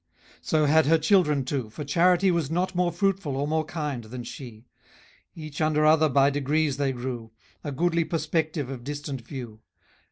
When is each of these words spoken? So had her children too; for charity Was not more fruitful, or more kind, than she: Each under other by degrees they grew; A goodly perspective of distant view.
So 0.41 0.65
had 0.65 0.87
her 0.87 0.97
children 0.97 1.45
too; 1.45 1.69
for 1.69 1.83
charity 1.83 2.31
Was 2.31 2.49
not 2.49 2.73
more 2.73 2.91
fruitful, 2.91 3.37
or 3.37 3.47
more 3.47 3.63
kind, 3.65 4.05
than 4.05 4.23
she: 4.23 4.65
Each 5.35 5.61
under 5.61 5.85
other 5.85 6.09
by 6.09 6.31
degrees 6.31 6.77
they 6.77 6.91
grew; 6.91 7.33
A 7.63 7.71
goodly 7.71 8.03
perspective 8.03 8.67
of 8.71 8.83
distant 8.83 9.21
view. 9.21 9.61